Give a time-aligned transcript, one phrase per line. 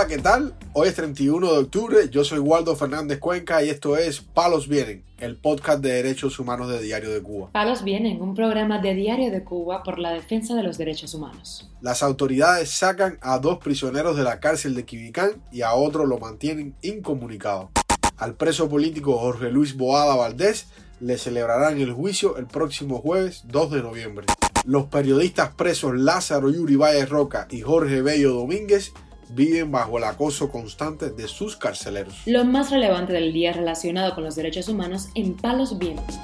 [0.00, 0.54] Hola, ¿qué tal?
[0.72, 5.04] Hoy es 31 de octubre, yo soy Waldo Fernández Cuenca y esto es Palos Vienen,
[5.18, 7.50] el podcast de derechos humanos de Diario de Cuba.
[7.52, 11.68] Palos Vienen, un programa de Diario de Cuba por la defensa de los derechos humanos.
[11.82, 16.18] Las autoridades sacan a dos prisioneros de la cárcel de Quibicán y a otro lo
[16.18, 17.68] mantienen incomunicado.
[18.16, 20.68] Al preso político Jorge Luis Boada Valdés
[21.00, 24.26] le celebrarán el juicio el próximo jueves 2 de noviembre.
[24.64, 28.94] Los periodistas presos Lázaro Yuri Valle Roca y Jorge Bello Domínguez
[29.32, 32.22] viven bajo el acoso constante de sus carceleros.
[32.26, 36.16] Lo más relevante del día relacionado con los derechos humanos en Palos Vientos.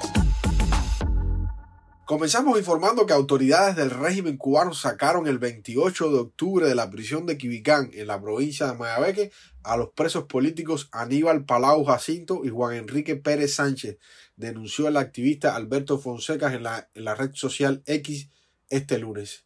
[2.07, 7.25] Comenzamos informando que autoridades del régimen cubano sacaron el 28 de octubre de la prisión
[7.25, 9.31] de Quibicán en la provincia de Mayabeque
[9.63, 13.97] a los presos políticos Aníbal Palau Jacinto y Juan Enrique Pérez Sánchez,
[14.37, 18.29] denunció el activista Alberto Fonseca en la, en la red social X
[18.69, 19.43] este lunes.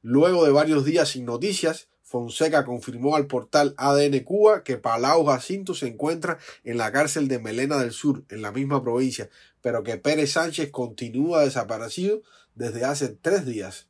[0.00, 5.74] Luego de varios días sin noticias, Fonseca confirmó al portal ADN Cuba que Palau Jacinto
[5.74, 9.30] se encuentra en la cárcel de Melena del Sur, en la misma provincia,
[9.60, 12.22] pero que Pérez Sánchez continúa desaparecido
[12.56, 13.86] desde hace tres días.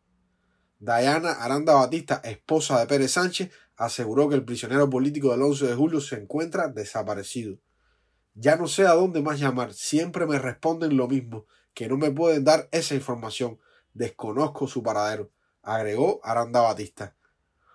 [0.81, 5.75] Diana Aranda Batista, esposa de Pérez Sánchez, aseguró que el prisionero político del 11 de
[5.75, 7.57] julio se encuentra desaparecido.
[8.35, 12.11] Ya no sé a dónde más llamar, siempre me responden lo mismo, que no me
[12.11, 13.59] pueden dar esa información,
[13.95, 15.31] desconozco su paradero,
[15.63, 17.17] agregó Aranda Batista.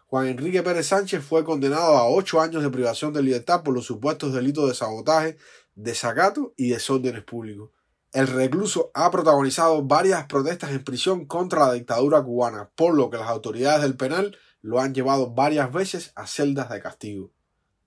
[0.07, 3.85] Juan Enrique Pérez Sánchez fue condenado a ocho años de privación de libertad por los
[3.85, 5.37] supuestos delitos de sabotaje,
[5.73, 7.71] desacato y desórdenes públicos.
[8.13, 13.17] El recluso ha protagonizado varias protestas en prisión contra la dictadura cubana, por lo que
[13.17, 17.34] las autoridades del penal lo han llevado varias veces a celdas de castigo.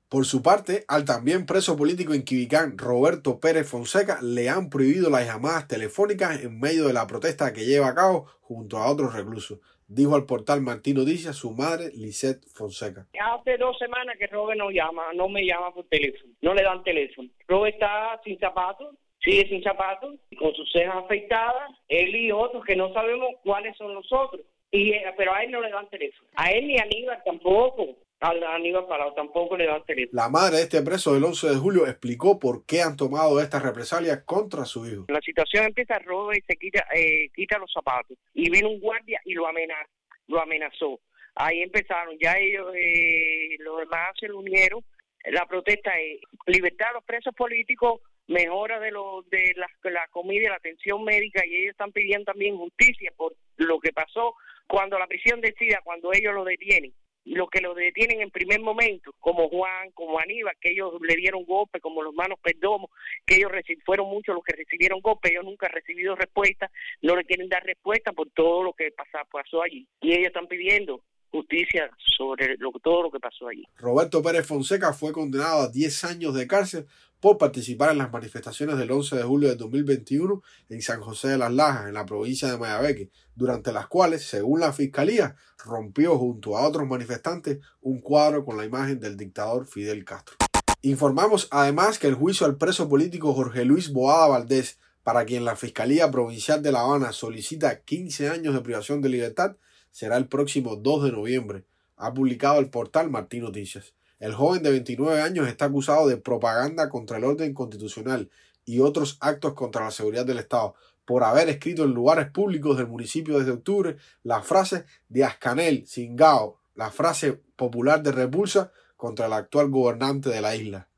[0.09, 5.11] Por su parte, al también preso político en Quibicán, Roberto Pérez Fonseca, le han prohibido
[5.11, 9.13] las llamadas telefónicas en medio de la protesta que lleva a cabo junto a otros
[9.15, 13.07] reclusos dijo al portal Martín Noticias su madre, Lisette Fonseca.
[13.19, 16.85] Hace dos semanas que Robert no llama, no me llama por teléfono, no le dan
[16.85, 17.29] teléfono.
[17.49, 22.77] Robert está sin zapatos, sigue sin zapatos, con sus cejas afeitadas, él y otros que
[22.77, 24.43] no sabemos cuáles son los otros.
[24.71, 26.29] Y, eh, pero a él no le dan teléfono.
[26.37, 27.97] A él ni a Aníbal tampoco.
[28.21, 30.21] A Aníbal Parado tampoco le dan teléfono.
[30.21, 33.63] La madre de este preso del 11 de julio explicó por qué han tomado estas
[33.63, 35.05] represalias contra su hijo.
[35.09, 38.19] La situación empieza, roba y se quita, eh, quita los zapatos.
[38.35, 39.89] Y viene un guardia y lo amenaza.
[40.27, 40.99] Lo amenazó.
[41.37, 42.17] Ahí empezaron.
[42.19, 44.83] Ya ellos, eh, los demás se unieron.
[45.27, 50.43] La protesta es libertad a los presos políticos, mejora de, lo, de la, la comida
[50.43, 51.47] y la atención médica.
[51.47, 54.35] Y ellos están pidiendo también justicia por lo que pasó
[54.67, 56.93] cuando la prisión decida, cuando ellos lo detienen
[57.25, 61.45] los que lo detienen en primer momento, como Juan, como Aníbal, que ellos le dieron
[61.45, 62.91] golpe, como los manos Perdomo,
[63.27, 63.53] que ellos
[63.85, 66.71] fueron muchos los que recibieron golpe, ellos nunca han recibido respuesta,
[67.03, 69.87] no le quieren dar respuesta por todo lo que pasó, pasó allí.
[70.01, 73.65] Y ellos están pidiendo justicia sobre lo, todo lo que pasó allí.
[73.77, 76.87] Roberto Pérez Fonseca fue condenado a 10 años de cárcel
[77.21, 81.39] por participar en las manifestaciones del 11 de julio de 2021 en San José de
[81.39, 86.57] las Lajas, en la provincia de Mayabeque, durante las cuales, según la fiscalía, rompió junto
[86.57, 90.37] a otros manifestantes un cuadro con la imagen del dictador Fidel Castro.
[90.83, 95.57] Informamos además que el juicio al preso político Jorge Luis Boada Valdés, para quien la
[95.57, 99.57] Fiscalía Provincial de La Habana solicita 15 años de privación de libertad,
[99.91, 101.65] será el próximo 2 de noviembre,
[101.97, 103.95] ha publicado el portal Martín Noticias.
[104.21, 108.31] El joven de 29 años está acusado de propaganda contra el orden constitucional
[108.65, 112.87] y otros actos contra la seguridad del Estado por haber escrito en lugares públicos del
[112.87, 119.33] municipio desde octubre la frase de Ascanel, Singao, la frase popular de repulsa contra el
[119.33, 120.89] actual gobernante de la isla.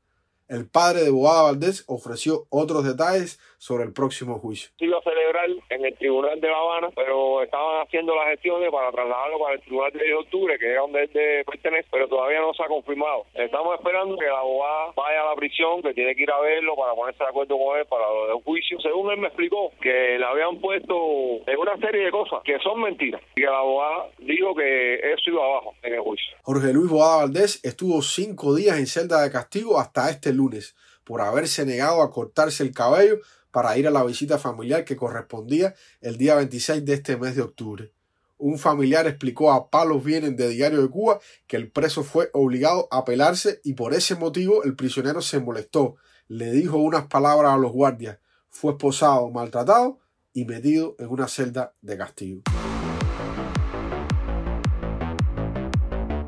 [0.51, 4.69] El padre de Boada Valdés ofreció otros detalles sobre el próximo juicio.
[4.77, 8.69] Se iba a celebrar en el Tribunal de La Habana, pero estaban haciendo las gestiones
[8.69, 12.53] para trasladarlo para el Tribunal de octubre, que es donde él pertenece, pero todavía no
[12.53, 13.27] se ha confirmado.
[13.33, 16.75] Estamos esperando que la abogada vaya a la prisión, que tiene que ir a verlo
[16.75, 18.77] para ponerse de acuerdo con él para lo del juicio.
[18.81, 22.81] Según él me explicó, que le habían puesto en una serie de cosas que son
[22.81, 26.35] mentiras, y que la abogada dijo que eso iba abajo en el juicio.
[26.41, 30.40] Jorge Luis Boada Valdés estuvo cinco días en celda de castigo hasta este lunes
[31.03, 33.19] por haberse negado a cortarse el cabello
[33.51, 37.41] para ir a la visita familiar que correspondía el día 26 de este mes de
[37.41, 37.91] octubre.
[38.37, 42.87] Un familiar explicó a Palos Vienen de Diario de Cuba que el preso fue obligado
[42.89, 45.95] a pelarse y por ese motivo el prisionero se molestó,
[46.27, 48.17] le dijo unas palabras a los guardias,
[48.49, 49.99] fue esposado, maltratado
[50.33, 52.41] y metido en una celda de castigo.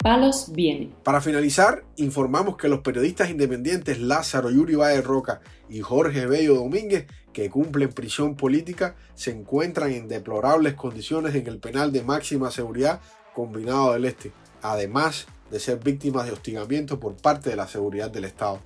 [0.03, 0.93] Palos viene.
[1.05, 5.39] Para finalizar, informamos que los periodistas independientes Lázaro Yuri Valle Roca
[5.69, 11.57] y Jorge Bello Domínguez, que cumplen prisión política, se encuentran en deplorables condiciones en el
[11.57, 12.99] penal de máxima seguridad
[13.33, 18.25] combinado del Este, además de ser víctimas de hostigamiento por parte de la seguridad del
[18.25, 18.59] Estado.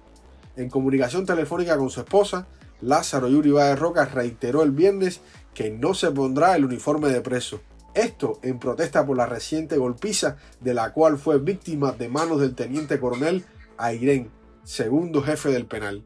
[0.55, 2.47] En comunicación telefónica con su esposa,
[2.81, 5.21] Lázaro Yuri Valle Roca reiteró el viernes
[5.53, 7.61] que no se pondrá el uniforme de preso.
[7.97, 12.53] Esto en protesta por la reciente golpiza de la cual fue víctima de manos del
[12.53, 13.43] teniente coronel
[13.75, 14.29] Airén,
[14.63, 16.03] segundo jefe del penal.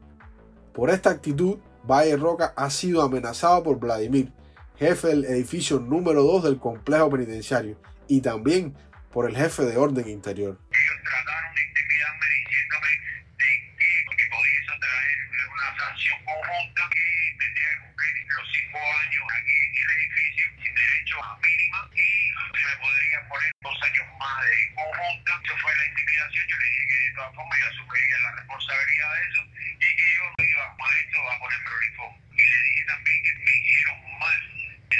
[0.72, 4.32] Por esta actitud, Valle Roca ha sido amenazado por Vladimir,
[4.78, 7.76] jefe del edificio número 2 del complejo penitenciario,
[8.08, 8.74] y también
[9.12, 10.56] por el jefe de orden interior.
[10.72, 12.88] Ellos trataron de intimidarme diciéndome
[13.36, 13.50] de
[14.16, 17.04] que, podía traer una sanción conjunta que
[17.36, 22.08] tendría que cumplir los cinco años aquí en el edificio sin derecho a mínima y
[22.56, 25.30] se me podría poner dos años más de conjunta.
[25.44, 26.44] Eso fue la intimidación.
[26.48, 26.84] Yo le dije
[27.42, 29.42] formas yo asumiría la responsabilidad de eso
[29.82, 32.18] y que yo no iba con esto a ponerme el uniforme.
[32.32, 34.38] Y le dije también que me hicieron mal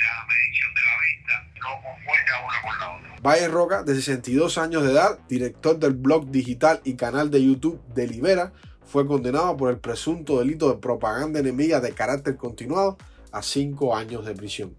[0.03, 3.11] la medición de la vista, no concuerda una con la otra.
[3.23, 7.81] Valle Roca, de 62 años de edad, director del blog digital y canal de YouTube
[7.95, 8.53] Delibera,
[8.85, 12.99] fue condenado por el presunto delito de propaganda enemiga de carácter continuado
[13.31, 14.77] a 5 años de prisión.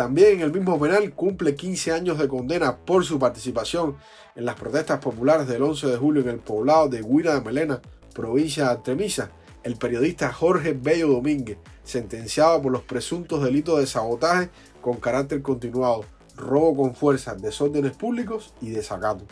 [0.00, 3.98] También en el mismo penal cumple 15 años de condena por su participación
[4.34, 7.82] en las protestas populares del 11 de julio en el poblado de Huila de Melena,
[8.14, 9.30] provincia de Artemisa,
[9.62, 14.48] el periodista Jorge Bello Domínguez, sentenciado por los presuntos delitos de sabotaje
[14.80, 19.26] con carácter continuado, robo con fuerza, desórdenes públicos y desacato.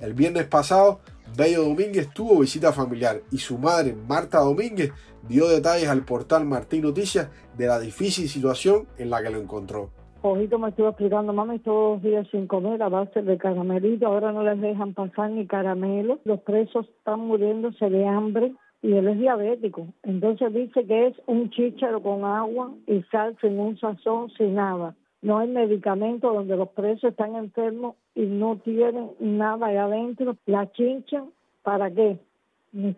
[0.00, 1.00] El viernes pasado,
[1.36, 4.92] Bello Domínguez tuvo visita familiar y su madre, Marta Domínguez,
[5.26, 9.90] dio detalles al portal Martín Noticias de la difícil situación en la que lo encontró.
[10.26, 14.32] Ojito me estuvo explicando, mami, todos los días sin comer a base de caramelito, ahora
[14.32, 19.18] no les dejan pasar ni caramelo, los presos están muriéndose de hambre, y él es
[19.18, 19.86] diabético.
[20.02, 24.94] Entonces dice que es un chícharo con agua y sal sin un sazón, sin nada.
[25.20, 30.36] No hay medicamento donde los presos están enfermos y no tienen nada ahí adentro.
[30.46, 31.22] La chincha,
[31.62, 32.18] ¿para qué?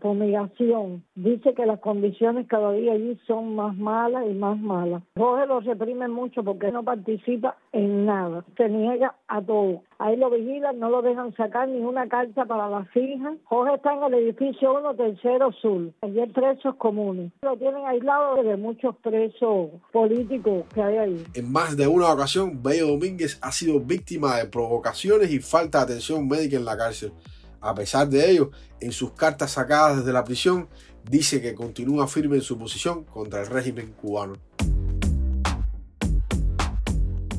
[0.00, 1.04] Fumigación.
[1.14, 5.02] Dice que las condiciones cada día allí son más malas y más malas.
[5.16, 8.44] Jorge lo reprime mucho porque no participa en nada.
[8.56, 9.82] Se niega a todo.
[9.98, 13.34] Ahí lo vigilan, no lo dejan sacar ni una carta para las hijas.
[13.44, 15.90] Jorge está en el edificio 1, tercero sur.
[16.02, 17.32] Allí hay presos comunes.
[17.42, 21.24] Lo tienen aislado de muchos presos políticos que hay ahí.
[21.34, 25.84] En más de una ocasión, Bello Domínguez ha sido víctima de provocaciones y falta de
[25.84, 27.12] atención médica en la cárcel.
[27.60, 28.50] A pesar de ello,
[28.80, 30.68] en sus cartas sacadas desde la prisión,
[31.08, 34.34] dice que continúa firme en su posición contra el régimen cubano.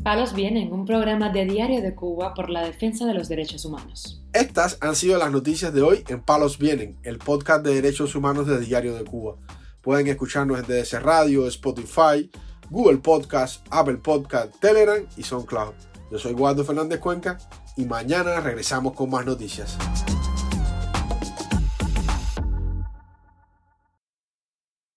[0.03, 4.23] Palos Vienen, un programa de Diario de Cuba por la defensa de los derechos humanos.
[4.31, 8.47] Estas han sido las noticias de hoy en Palos Vienen, el podcast de derechos humanos
[8.47, 9.35] de Diario de Cuba.
[9.81, 12.31] Pueden escucharnos en DS Radio, Spotify,
[12.69, 15.73] Google Podcast, Apple Podcast, Telegram y SoundCloud.
[16.09, 17.37] Yo soy Guardo Fernández Cuenca
[17.77, 19.77] y mañana regresamos con más noticias.